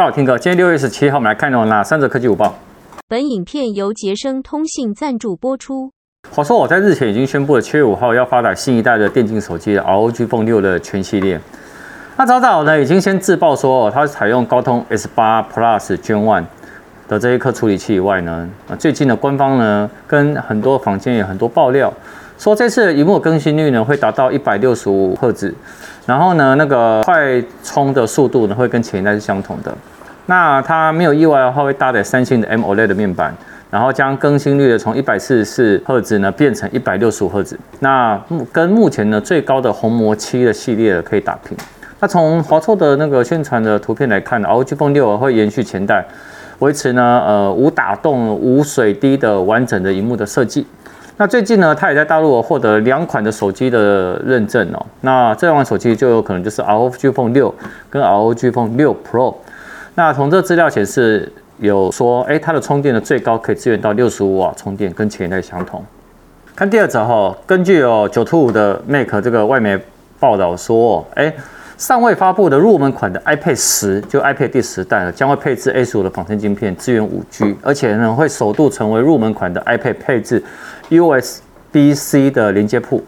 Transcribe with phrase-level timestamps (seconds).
[0.00, 2.54] 大家好，Tim 哥，今天六月十七号，我们来看到哪三则科技午报。
[3.06, 5.92] 本影片由杰生通信赞助播出。
[6.30, 11.38] 华硕在日前已经宣布了，七月五号要发表新一代的电竞手机 ROG Phone 六的全系列。
[12.16, 16.46] 那早早呢，已经先自曝说，它是采用高通 S 八 Plus Gen One
[17.06, 21.92] 的这一颗处理器以外呢，啊最近的官方呢，跟很多坊间有很多爆料，
[22.38, 25.54] 说这次的荧幕更新率呢会达到一百六十五赫兹，
[26.06, 29.72] 然后呢，那个快充的速度呢会跟前一代是相同的。
[30.26, 33.34] 那它没有意外的话，会搭载三星的 M OLED 的面板，
[33.70, 41.56] 然后将更新率的从一百四十四赫兹呢变成一百六十五赫兹，那目跟目前呢最高的红魔七的系列可以打平。
[41.98, 46.04] 那从华硕的那个宣传的图片来看，ROG Phone 6会延续前代，
[46.60, 50.66] 维持呢呃无打洞、无水滴的完整的荧幕的设计。
[51.20, 54.86] 那最近呢，它也在大陆获得两款的手机的认证哦。
[55.02, 57.52] 那这两款手机就有可能就是 ROG Phone 6
[57.90, 59.34] 跟 ROG Phone 6 Pro。
[59.96, 65.84] 那从这资料显示，有说哎，它的充电的最高可以支援到六十五瓦充电，跟前一代相同。
[66.56, 69.78] 看第二则哈，根据有九兔五的 Make 这个外媒
[70.18, 71.30] 报道说，哎。
[71.76, 80.44] 尚未发布的入门款的 iPad 十，就 iPad 第十代了，将会配置 A 十五的仿生晶片，支援五 G，而且呢会首度成为入门款的 iPad 配置
[80.90, 83.02] USB-C 的连接埠。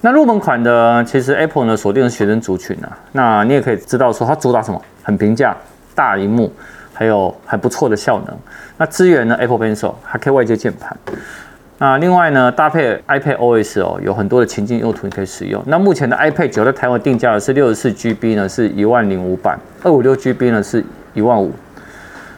[0.00, 5.56] 那入门款的其实 Apple 呢锁定的学生族群啊，那你也可以知道说它主打什么，很平价，
[5.94, 6.52] 大荧幕，
[6.92, 8.36] 还有还不错的效能。
[8.78, 10.96] 那支援呢 Apple Pencil，还可以外接键盘。
[11.78, 15.62] 那另外呢，搭配 iPad OS 哦，有很多的情境用途你可以使用。
[15.66, 21.52] 那目前的 iPad 九在台湾定价的是六十四 GB 呢，是一万零五百；二五六 GB 呢是一万五。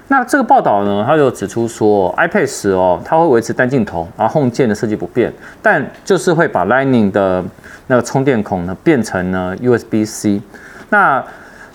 [0.08, 7.42] 那这个报道呢，它就指出说，iPad 十哦，它会维持单镜头，然后 Home 键的设计不变，但就是会把 Lightning 的
[7.86, 10.42] 那个充电孔呢变成呢 USB-C。
[10.90, 11.24] 那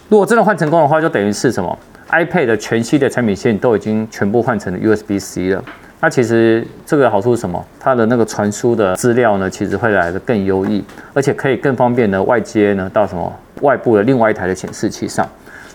[0.10, 1.78] 如果真的换成功的话，就等于是什么
[2.12, 5.64] ？iPad 的全系列产品线都已经全部换成了 USB-C 了。
[6.00, 7.64] 那其实这个好处是什么？
[7.80, 15.28] 它的那个传输的资料呢，其实会来得更优异，而且可以更方便的外接呢到什么外部的另外一台的显示器上。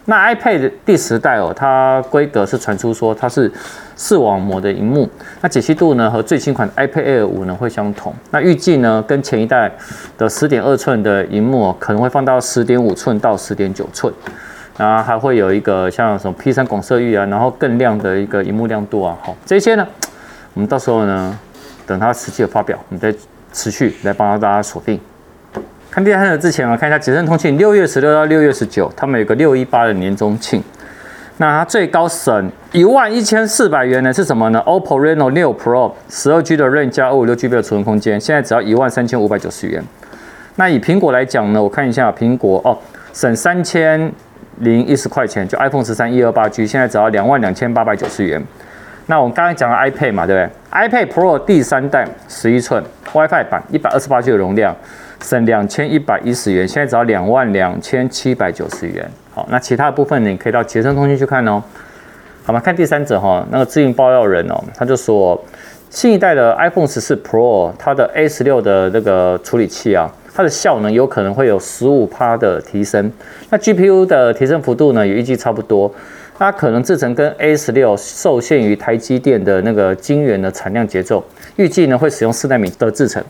[0.07, 3.51] 那 iPad 第十代哦，它规格是传出说它是
[3.97, 5.09] 视网膜的荧幕，
[5.41, 8.15] 那解析度呢和最新款 iPad Air 五呢会相同。
[8.31, 9.73] 那预计呢跟前一代
[10.19, 14.13] 的十点二寸的荧幕可能会放到十点五寸到十点九寸。
[14.77, 19.87] 然后还会有一个像什么 P 三广色域啊，然后更亮的一个荧幕亮度啊，好这些呢。
[20.53, 21.39] 我们到时候呢，
[21.87, 23.15] 等它实际的发表，我们再
[23.53, 24.99] 持续来帮大家锁定。
[25.95, 30.61] 看第三者之前啊，看一下捷胜通信六月十六到六月十九，他们有个六一八的年终庆。
[31.37, 39.81] 那它最高省一万一千四百元呢，是什么呢？OPPO Reno 六 Pro 十二 G 的 RAM 加二五六 GB 的储存空间，现在只要一万三千五百九十元。
[40.57, 42.77] 那以苹果来讲呢，我看一下苹果哦，
[43.13, 44.13] 省三千
[44.59, 48.43] 零一十块钱，就 iPhone 十三一二八 G，现在只要两万两千八百九十元。
[49.07, 54.75] 那我们刚才讲了 iPad 嘛，对不对？iPad Pro 第三代十一寸 WiFi 版，一百二十八 G 的容量，
[55.25, 59.09] 省两千一百一十元，现在只要两万两千七百九十元。
[59.33, 61.63] 好，那其他的部分你可以到捷升通讯去看哦。
[62.45, 62.61] 好吗？
[62.61, 65.43] 看第三者哈，那个知名爆料人哦，他就说
[65.89, 73.11] 新一代的 iPhone 十四 Pro 它的 A 十六的那个处理器啊，它的效能有可能会有十五趴的提升。
[73.49, 75.91] 那 GPU 的提升幅度呢，也预计差不多。
[76.37, 81.25] 它可能制成跟 A 十六受限于台积电的那个晶圆的产量节奏，
[81.57, 83.25] 预计呢会使用四奈米的制成，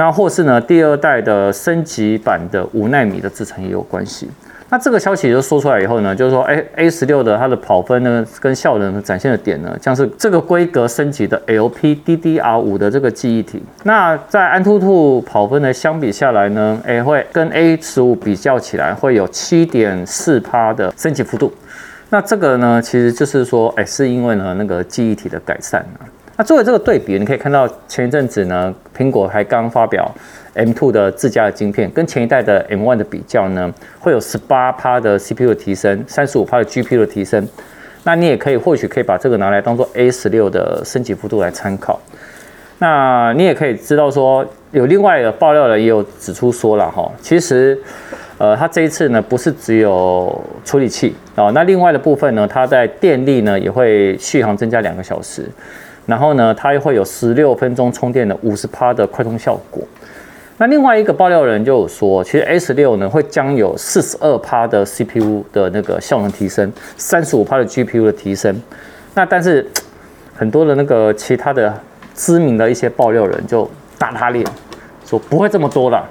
[0.00, 4.26] 那或是呢第二代的升级版的五纳米的制程也有关系。
[4.70, 21.52] 那这个消息就说出来以后呢，就是说，哎，A 十六的它的跑分呢跟效能展现的点呢，像是这个规格升级的 LPDDR5 的这个记忆体，那在安兔兔跑分呢相比下来呢，哎会跟 A 十五比较起来会有七点四趴的升级幅度。
[22.08, 26.08] 那这个呢，其实就是说，哎，是因为呢那个记忆体的改善啊。
[26.40, 30.10] 那作为这个对比，你可以看到前一阵子呢，苹果还刚发表
[30.54, 37.46] M2 的自家的晶片，跟前一代的 M1 的比较呢，会有十八趴的 CPU 的提升，三十五趴的 GPU 的提升。
[38.04, 42.00] 那你也可以或许可以把这个拿来当做 A 十六的升级幅度来参考。
[42.78, 47.78] 那你也可以知道说，有另外一个爆料人也有指出说了哈，其实。
[48.40, 55.44] 呃，它这一次呢，不是只有处理器啊，那另外的部分呢，它在电力呢也会续航增加两个小时，
[56.06, 59.82] 然后呢，它会有十六分钟充电的五十趴的快充效果。
[60.56, 68.58] 那另外一个爆料人就有说，其实 S 六呢会将有四十二趴的 CPU 的那个效能提升，三十五趴的 GPU 的提升。
[69.12, 69.70] 那但是
[70.34, 71.78] 很多的那个其他的
[72.14, 74.42] 知名的一些爆料人就打他脸，
[75.04, 76.08] 说不会这么多了。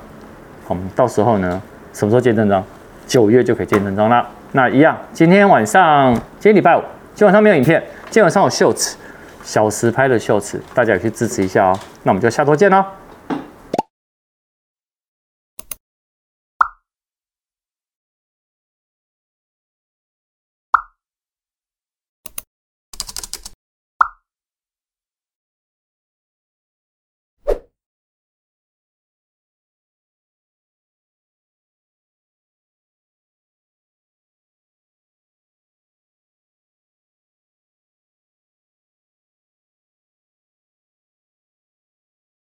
[0.68, 1.60] 我们到时候呢？
[1.94, 2.64] 什么时候见正章？
[3.08, 4.28] 九月就可以见正章了。
[4.52, 6.82] 那一样，今天晚上，今天礼拜五，
[7.14, 8.98] 今天晚上没有影片，今天晚上有秀词，
[9.44, 11.80] 小时拍的秀词，大家也去支持一下哦。
[12.04, 12.84] 那我们就下周见喽。